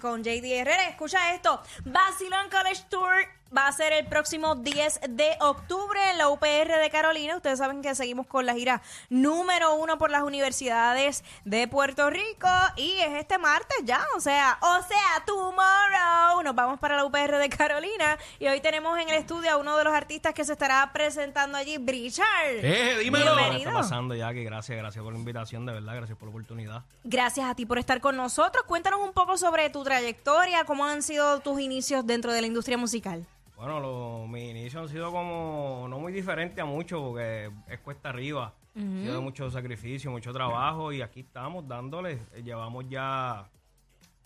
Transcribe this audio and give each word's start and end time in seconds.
con 0.00 0.22
JD 0.22 0.44
Herrera. 0.44 0.88
Escucha 0.88 1.34
esto. 1.34 1.62
Basilón 1.84 2.48
College 2.50 2.84
Tour 2.88 3.14
va 3.56 3.68
a 3.68 3.72
ser 3.72 3.92
el 3.92 4.06
próximo 4.06 4.54
10 4.54 5.00
de 5.08 5.36
octubre 5.40 5.98
en 6.10 6.18
la 6.18 6.28
UPR 6.28 6.78
de 6.80 6.90
Carolina. 6.90 7.36
Ustedes 7.36 7.58
saben 7.58 7.82
que 7.82 7.94
seguimos 7.94 8.26
con 8.26 8.46
la 8.46 8.54
gira 8.54 8.82
número 9.08 9.74
uno 9.74 9.98
por 9.98 10.10
las 10.10 10.22
universidades 10.22 11.24
de 11.44 11.68
Puerto 11.68 12.10
Rico 12.10 12.48
y 12.76 12.92
es 12.98 13.12
este 13.14 13.38
martes 13.38 13.76
ya, 13.84 14.04
o 14.16 14.20
sea, 14.20 14.58
o 14.60 14.82
sea, 14.82 15.24
tomorrow 15.24 16.42
nos 16.42 16.54
vamos 16.54 16.78
para 16.80 16.96
la 16.96 17.04
UPR 17.04 17.38
de 17.38 17.48
Carolina 17.48 18.18
y 18.38 18.46
hoy 18.46 18.60
tenemos 18.60 18.98
en 18.98 19.08
el 19.08 19.16
estudio 19.16 19.52
a 19.52 19.56
uno 19.56 19.76
de 19.76 19.84
los 19.84 19.94
artistas 19.94 20.34
que 20.34 20.44
se 20.44 20.52
estará 20.52 20.90
presentando 20.92 21.56
allí, 21.56 21.78
Brichard. 21.78 22.26
Eh, 22.62 22.98
dímelo. 23.02 23.36
Bienvenido. 23.36 23.50
¿Qué 23.52 23.68
está 23.68 23.72
pasando, 23.72 24.14
Jackie? 24.14 24.44
Gracias, 24.44 24.76
gracias 24.76 25.02
por 25.02 25.12
la 25.12 25.18
invitación, 25.18 25.66
de 25.66 25.72
verdad, 25.72 25.94
gracias 25.96 26.18
por 26.18 26.28
la 26.28 26.30
oportunidad. 26.30 26.82
Gracias 27.04 27.48
a 27.48 27.54
ti 27.54 27.66
por 27.66 27.78
estar 27.78 28.00
con 28.00 28.16
nosotros. 28.16 28.64
Cuéntanos 28.66 29.00
un 29.00 29.12
poco 29.12 29.36
sobre 29.36 29.70
tu 29.70 29.84
trayectoria, 29.84 30.64
cómo 30.64 30.84
han 30.84 31.02
sido 31.02 31.40
tus 31.40 31.60
inicios 31.60 32.06
dentro 32.06 32.32
de 32.32 32.40
la 32.40 32.46
industria 32.46 32.76
musical. 32.76 33.26
Bueno, 33.56 33.80
lo, 33.80 34.26
mis 34.28 34.50
inicios 34.50 34.82
han 34.82 34.88
sido 34.90 35.10
como 35.10 35.86
no 35.88 35.98
muy 35.98 36.12
diferentes 36.12 36.58
a 36.58 36.66
mucho, 36.66 37.00
porque 37.00 37.50
es 37.68 37.80
cuesta 37.80 38.10
arriba. 38.10 38.52
Ha 38.76 38.78
sido 38.78 39.22
mucho 39.22 39.50
sacrificio, 39.50 40.10
mucho 40.10 40.30
trabajo 40.34 40.92
y 40.92 41.00
aquí 41.00 41.20
estamos 41.20 41.66
dándole. 41.66 42.18
Llevamos 42.44 42.84
ya 42.90 43.48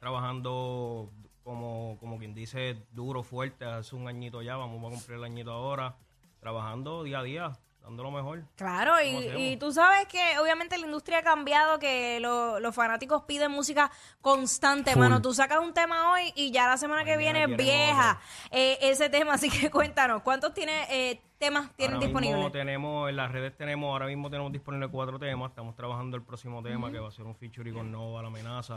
trabajando 0.00 1.08
como, 1.44 1.96
como 2.00 2.18
quien 2.18 2.34
dice, 2.34 2.76
duro, 2.90 3.22
fuerte, 3.22 3.64
hace 3.64 3.94
un 3.94 4.08
añito 4.08 4.42
ya, 4.42 4.56
vamos 4.56 4.84
a 4.84 4.96
cumplir 4.96 5.18
el 5.18 5.24
añito 5.24 5.52
ahora, 5.52 5.94
trabajando 6.40 7.04
día 7.04 7.20
a 7.20 7.22
día, 7.22 7.52
dando 7.82 8.02
lo 8.04 8.10
mejor. 8.10 8.44
Claro, 8.56 8.94
y, 9.02 9.08
y 9.36 9.56
tú 9.56 9.72
sabes 9.72 10.06
que 10.06 10.38
obviamente 10.40 10.78
la 10.78 10.86
industria 10.86 11.18
ha 11.18 11.22
cambiado, 11.22 11.78
que 11.78 12.20
lo- 12.20 12.60
los 12.60 12.74
fanáticos 12.74 13.22
piden 13.24 13.50
música 13.50 13.90
constante, 14.20 14.92
Full. 14.92 15.00
mano. 15.00 15.20
Tú 15.20 15.34
sacas 15.34 15.58
un 15.60 15.74
tema 15.74 16.12
hoy 16.12 16.32
y 16.36 16.50
ya 16.52 16.68
la 16.68 16.76
semana 16.76 17.04
que 17.04 17.16
viene 17.16 17.44
es 17.44 17.56
vieja 17.56 18.20
eh, 18.50 18.78
ese 18.82 19.10
tema. 19.10 19.34
Así 19.34 19.50
que 19.50 19.70
cuéntanos, 19.70 20.22
¿cuántos 20.22 20.54
tiene, 20.54 20.84
eh, 20.90 21.20
temas 21.38 21.70
tienen 21.76 21.96
ahora 21.96 22.06
disponibles? 22.06 22.36
Mismo 22.36 22.52
tenemos, 22.52 23.08
en 23.10 23.16
las 23.16 23.30
redes 23.32 23.56
tenemos, 23.56 23.90
ahora 23.90 24.06
mismo 24.06 24.30
tenemos 24.30 24.52
disponibles 24.52 24.88
cuatro 24.90 25.18
temas. 25.18 25.50
Estamos 25.50 25.74
trabajando 25.74 26.16
el 26.16 26.22
próximo 26.22 26.62
tema 26.62 26.90
que 26.92 26.98
va 27.00 27.08
a 27.08 27.12
ser 27.12 27.24
un 27.26 27.34
featuring 27.34 27.74
con 27.74 27.90
Nova 27.90 28.22
La 28.22 28.28
Amenaza, 28.28 28.76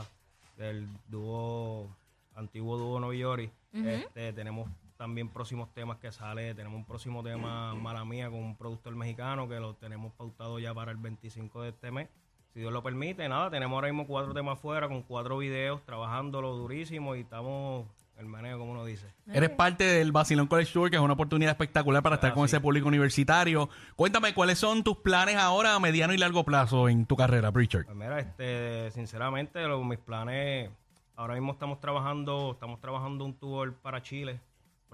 del 0.58 0.88
dúo, 1.08 1.90
antiguo 2.36 2.78
dúo 2.78 3.00
Novi 3.00 3.20
Yori. 3.20 3.52
este, 3.74 4.34
tenemos 4.34 4.68
también 4.98 5.30
próximos 5.30 5.74
temas 5.74 5.98
que 5.98 6.12
sale. 6.12 6.54
Tenemos 6.56 6.78
un 6.78 6.86
próximo 6.86 7.24
tema, 7.24 7.74
Mala 7.76 8.06
Mía, 8.06 8.30
con 8.30 8.40
un 8.40 8.56
productor 8.56 8.96
mexicano 8.96 9.48
que 9.48 9.60
lo 9.60 9.74
tenemos 9.76 10.14
pautado 10.14 10.60
ya 10.60 10.74
para 10.74 10.92
el 10.92 10.98
25 10.98 11.62
de 11.64 11.70
este 11.70 11.92
mes. 11.92 12.08
Si 12.54 12.62
Dios 12.62 12.72
lo 12.72 12.82
permite, 12.82 13.28
nada, 13.28 13.50
tenemos 13.50 13.76
ahora 13.76 13.88
mismo 13.90 14.08
cuatro 14.08 14.34
temas 14.34 14.58
fuera 14.60 14.88
con 14.88 15.02
cuatro 15.04 15.38
videos, 15.40 15.84
trabajándolo 15.84 16.56
durísimo 16.56 17.16
y 17.16 17.22
estamos 17.22 17.86
el 18.18 18.28
meneo, 18.28 18.58
como 18.58 18.72
uno 18.72 18.86
dice. 18.86 19.06
Eres 19.28 19.50
parte 19.50 19.84
del 19.84 20.14
Basilón 20.14 20.48
College 20.48 20.72
Tour, 20.72 20.90
que 20.90 20.96
es 20.96 21.02
una 21.02 21.12
oportunidad 21.16 21.52
espectacular 21.52 22.02
para 22.02 22.16
estar 22.16 22.32
Ah, 22.32 22.34
con 22.34 22.48
sí. 22.48 22.56
ese 22.56 22.62
público 22.62 22.88
universitario. 22.88 23.68
Cuéntame, 23.98 24.34
¿cuáles 24.34 24.58
son 24.58 24.86
tus 24.86 24.96
planes 25.00 25.36
ahora 25.36 25.76
a 25.76 25.80
mediano 25.82 26.14
y 26.14 26.18
largo 26.18 26.46
plazo 26.46 26.88
en 26.88 27.06
tu 27.06 27.18
carrera, 27.18 27.52
Richard? 27.54 27.84
Pues 27.84 27.98
mira, 27.98 28.20
este, 28.22 28.90
sinceramente, 28.92 29.62
lo- 29.68 29.84
mis 29.84 30.00
planes, 30.00 30.70
ahora 31.18 31.34
mismo 31.34 31.52
estamos 31.52 31.82
trabajando, 31.82 32.52
estamos 32.54 32.80
trabajando 32.80 33.26
un 33.26 33.34
tour 33.34 33.74
para 33.82 34.02
Chile 34.02 34.40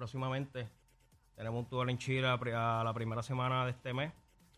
próximamente. 0.01 0.67
Tenemos 1.35 1.59
un 1.59 1.69
tour 1.69 1.87
en 1.87 1.97
Chile 1.99 2.27
a, 2.27 2.81
la 2.83 2.91
primera 2.91 3.21
semana 3.21 3.65
de 3.65 3.71
este 3.71 3.93
mes. 3.93 4.11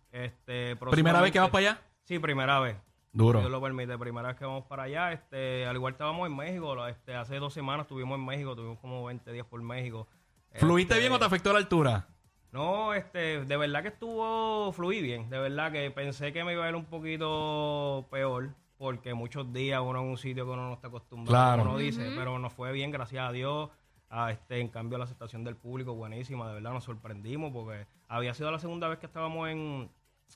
Este, 0.09 0.77
¿Primera 0.77 1.19
vez 1.19 1.33
que 1.33 1.39
vas 1.41 1.49
para 1.49 1.71
allá? 1.71 1.81
Sí, 2.03 2.17
primera 2.17 2.61
vez. 2.61 2.77
Duro. 3.11 3.39
Si 3.39 3.41
Dios 3.43 3.51
lo 3.51 3.61
permite, 3.61 3.97
primera 3.97 4.29
vez 4.29 4.37
que 4.37 4.45
vamos 4.45 4.63
para 4.67 4.83
allá. 4.83 5.11
Este, 5.11 5.65
al 5.65 5.75
igual 5.75 5.93
estábamos 5.93 6.27
en 6.29 6.35
México, 6.37 6.87
este, 6.87 7.13
hace 7.13 7.39
dos 7.39 7.53
semanas 7.53 7.83
estuvimos 7.83 8.17
en 8.17 8.25
México, 8.25 8.55
tuvimos 8.55 8.79
como 8.79 9.03
20 9.03 9.33
días 9.33 9.45
por 9.45 9.61
México. 9.61 10.07
¿Fluiste 10.53 10.93
Este, 10.93 11.01
bien 11.01 11.11
o 11.11 11.19
te 11.19 11.25
afectó 11.25 11.51
la 11.51 11.59
altura? 11.59 12.07
no, 12.53 12.93
este, 12.93 13.43
de 13.43 13.57
verdad 13.57 13.81
que 13.81 13.89
estuvo, 13.89 14.71
fluí 14.71 15.01
bien, 15.01 15.29
de 15.29 15.39
verdad 15.39 15.71
que 15.73 15.89
pensé 15.91 16.31
que 16.31 16.43
me 16.45 16.53
iba 16.53 16.63
a 16.65 16.69
ir 16.69 16.75
un 16.75 16.85
poquito 16.85 18.07
peor, 18.11 18.51
porque 18.77 19.13
muchos 19.13 19.51
días 19.51 19.81
uno 19.83 19.99
en 20.01 20.05
un 20.07 20.17
sitio 20.17 20.45
que 20.45 20.51
uno 20.51 20.67
no 20.69 20.73
está 20.75 20.87
acostumbrado, 20.87 21.33
Claro. 21.35 21.63
como 21.63 21.71
uno 21.75 21.79
dice, 21.79 22.11
pero 22.15 22.37
nos 22.39 22.53
fue 22.53 22.71
bien, 22.71 22.91
gracias 22.91 23.27
a 23.27 23.31
Dios. 23.31 23.69
Ah, 24.15 24.31
este, 24.31 24.59
en 24.59 24.67
cambio, 24.67 24.99
la 24.99 25.05
aceptación 25.05 25.43
del 25.43 25.55
público, 25.55 25.95
buenísima, 25.95 26.47
de 26.47 26.53
verdad 26.53 26.71
nos 26.71 26.83
sorprendimos, 26.83 27.51
porque 27.51 27.87
había 28.07 28.33
sido 28.35 28.51
la 28.51 28.59
segunda 28.59 28.87
vez 28.87 28.99
que 28.99 29.07
estábamos 29.07 29.49
en, 29.49 29.89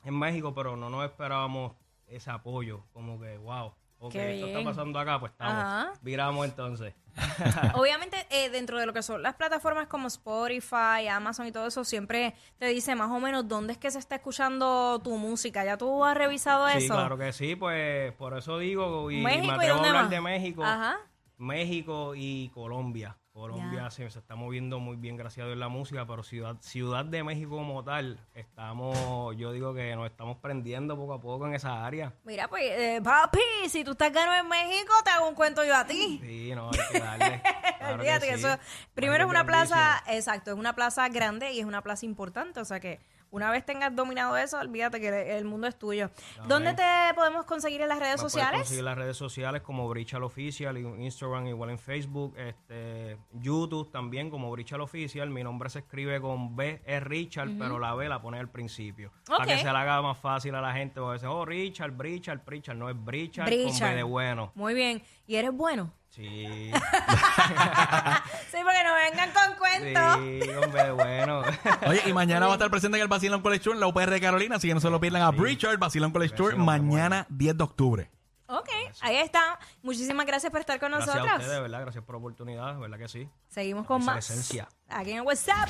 en 0.03 0.17
México, 0.17 0.51
pero 0.55 0.75
no 0.75 0.89
nos 0.89 1.05
esperábamos 1.05 1.73
ese 2.07 2.31
apoyo, 2.31 2.81
como 2.91 3.19
que, 3.19 3.37
wow, 3.37 3.73
ok, 3.99 4.11
Qué 4.13 4.33
esto 4.33 4.47
bien. 4.47 4.57
está 4.57 4.69
pasando 4.71 4.97
acá, 4.99 5.19
pues 5.19 5.31
estamos, 5.31 5.63
Ajá. 5.63 5.93
viramos 6.01 6.45
entonces. 6.47 6.95
Obviamente, 7.75 8.25
eh, 8.31 8.49
dentro 8.49 8.79
de 8.79 8.85
lo 8.87 8.93
que 8.93 9.03
son 9.03 9.21
las 9.21 9.35
plataformas 9.35 9.87
como 9.87 10.07
Spotify, 10.07 11.07
Amazon 11.11 11.45
y 11.47 11.51
todo 11.51 11.67
eso, 11.67 11.83
siempre 11.83 12.33
te 12.57 12.65
dice 12.67 12.95
más 12.95 13.11
o 13.11 13.19
menos 13.19 13.47
dónde 13.47 13.73
es 13.73 13.77
que 13.79 13.91
se 13.91 13.99
está 13.99 14.15
escuchando 14.15 14.99
tu 15.03 15.15
música. 15.17 15.63
¿Ya 15.65 15.77
tú 15.77 16.03
has 16.03 16.17
revisado 16.17 16.67
Sí, 16.69 16.85
eso? 16.85 16.93
claro 16.95 17.17
que 17.17 17.31
sí, 17.33 17.55
pues 17.55 18.11
por 18.13 18.35
eso 18.37 18.57
digo, 18.57 19.11
y 19.11 19.21
México, 19.21 19.55
me 19.57 19.65
¿y 19.65 19.69
a 19.69 19.73
hablar 19.75 19.93
más? 19.93 20.09
de 20.09 20.21
México. 20.21 20.63
Ajá. 20.63 20.97
México 21.37 22.13
y 22.15 22.49
Colombia. 22.49 23.15
Colombia 23.37 23.83
Ya. 23.83 23.91
se, 23.91 24.09
se 24.09 24.19
está 24.19 24.35
moviendo 24.35 24.79
muy 24.79 24.97
bien, 24.97 25.15
gracias 25.15 25.43
a 25.43 25.47
Dios, 25.47 25.53
en 25.53 25.59
la 25.59 25.69
música, 25.69 26.05
pero 26.07 26.23
Ciudad, 26.23 26.55
Ciudad 26.59 27.05
de 27.05 27.23
México 27.23 27.51
como 27.55 27.83
tal, 27.83 28.19
estamos, 28.33 29.35
yo 29.37 29.51
digo 29.51 29.73
que 29.73 29.95
nos 29.95 30.07
estamos 30.07 30.37
prendiendo 30.37 30.95
poco 30.97 31.13
a 31.13 31.21
poco 31.21 31.47
en 31.47 31.53
esa 31.53 31.85
área. 31.85 32.13
Mira, 32.25 32.47
pues, 32.47 32.63
eh, 32.65 32.99
papi, 33.03 33.39
si 33.69 33.83
tú 33.83 33.91
estás 33.91 34.11
ganando 34.11 34.41
en 34.43 34.49
México, 34.49 34.93
te 35.03 35.11
hago 35.11 35.29
un 35.29 35.35
cuento 35.35 35.63
yo 35.63 35.75
a 35.75 35.85
ti. 35.85 36.19
Sí, 36.23 36.51
no, 36.55 36.71
hay 36.71 36.79
que 36.91 36.99
darle. 36.99 37.41
Claro 37.77 38.01
Olvídate 38.01 38.27
que, 38.27 38.37
sí. 38.37 38.45
eso, 38.45 38.57
primero 38.95 39.23
es 39.23 39.29
una 39.29 39.45
plaza, 39.45 40.03
exacto, 40.07 40.51
es 40.51 40.57
una 40.57 40.73
plaza 40.73 41.07
grande 41.07 41.53
y 41.53 41.59
es 41.59 41.65
una 41.65 41.81
plaza 41.83 42.05
importante, 42.05 42.59
o 42.59 42.65
sea 42.65 42.81
que 42.81 42.99
una 43.31 43.51
vez 43.51 43.65
tengas 43.65 43.95
dominado 43.95 44.37
eso, 44.37 44.59
olvídate 44.59 44.99
que 44.99 45.37
el 45.37 45.45
mundo 45.45 45.67
es 45.67 45.77
tuyo. 45.77 46.09
¿Dónde 46.47 46.73
te 46.73 46.83
podemos 47.15 47.45
conseguir 47.45 47.81
en 47.81 47.89
las 47.89 47.99
redes 47.99 48.15
Me 48.15 48.29
sociales? 48.29 48.59
conseguir 48.61 48.79
en 48.79 48.85
las 48.85 48.97
redes 48.97 49.17
sociales 49.17 49.61
como 49.61 49.87
Brichal 49.89 50.23
Oficial, 50.23 50.77
en 50.77 51.01
Instagram 51.01 51.47
igual 51.47 51.69
en 51.71 51.79
Facebook, 51.79 52.35
este, 52.37 53.17
YouTube 53.33 53.91
también 53.91 54.29
como 54.29 54.51
Brichal 54.51 54.81
Oficial. 54.81 55.29
Mi 55.29 55.43
nombre 55.43 55.69
se 55.69 55.79
escribe 55.79 56.19
con 56.21 56.55
B, 56.55 56.81
es 56.85 57.03
Richard, 57.03 57.49
pero 57.59 57.79
la 57.79 57.93
B 57.95 58.07
la 58.09 58.21
pone 58.21 58.39
al 58.39 58.49
principio. 58.49 59.11
Ok. 59.29 59.37
Para 59.37 59.45
que 59.45 59.57
se 59.57 59.63
le 59.63 59.69
haga 59.77 60.01
más 60.01 60.17
fácil 60.17 60.55
a 60.55 60.61
la 60.61 60.73
gente, 60.73 60.99
porque 60.99 61.15
dicen, 61.15 61.29
oh, 61.29 61.45
Richard, 61.45 61.91
Brichal, 61.91 62.39
Brichal, 62.39 62.79
no 62.79 62.89
es 62.89 62.95
Brichal, 63.03 63.45
con. 63.45 63.79
B 63.79 63.95
de 63.95 64.03
bueno. 64.03 64.51
Muy 64.55 64.73
bien. 64.73 65.03
¿Y 65.25 65.35
eres 65.35 65.51
bueno? 65.51 65.91
Sí, 66.09 66.71
porque 68.63 68.83
no 68.83 68.93
vengan 68.95 69.31
con 69.31 69.55
cuentos. 69.57 70.15
sí, 70.17 70.39
con 70.59 70.71
B 70.71 70.83
de 70.83 70.91
bueno. 70.91 71.41
Oye, 71.89 72.01
y 72.05 72.13
mañana 72.13 72.45
va 72.47 72.53
a 72.53 72.55
estar 72.55 72.69
presente 72.69 72.97
en 72.97 73.01
el 73.03 73.07
Basilón 73.07 73.41
College 73.41 73.63
Tour 73.63 73.75
en 73.75 73.79
la 73.81 73.87
UPR 73.87 74.09
de 74.11 74.21
Carolina, 74.21 74.55
así 74.57 74.67
que 74.67 74.73
no 74.73 74.79
se 74.79 74.89
lo 74.89 74.99
pierdan 74.99 75.21
a 75.23 75.31
Richard, 75.31 75.77
Basilón 75.77 76.11
College 76.11 76.35
Tour, 76.35 76.55
mañana 76.57 77.25
10 77.29 77.57
de 77.57 77.63
octubre. 77.63 78.11
Ok, 78.49 78.69
ahí 79.01 79.17
está. 79.17 79.59
Muchísimas 79.83 80.25
gracias 80.25 80.49
por 80.51 80.61
estar 80.61 80.79
con 80.79 80.91
Gracias 80.91 81.09
a 81.09 81.15
nosotros. 81.19 81.39
ustedes, 81.39 81.55
de 81.57 81.61
verdad, 81.61 81.81
gracias 81.81 82.03
por 82.05 82.15
la 82.15 82.19
oportunidad, 82.19 82.73
de 82.75 82.79
verdad 82.79 82.97
que 82.97 83.07
sí. 83.09 83.29
Seguimos 83.49 83.85
con 83.85 84.01
Esa 84.01 84.13
más. 84.13 84.29
esencia. 84.29 84.69
Aquí 84.87 85.11
en 85.11 85.25
WhatsApp. 85.25 85.69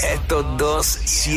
Estos 0.00 0.56
dos 0.56 0.86
siempre 0.86 1.34